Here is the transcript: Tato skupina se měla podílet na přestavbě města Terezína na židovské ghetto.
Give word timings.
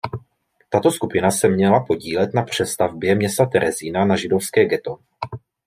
Tato 0.69 0.91
skupina 0.91 1.31
se 1.31 1.49
měla 1.49 1.85
podílet 1.85 2.33
na 2.33 2.41
přestavbě 2.43 3.15
města 3.15 3.45
Terezína 3.45 4.05
na 4.05 4.15
židovské 4.15 4.65
ghetto. 4.65 4.97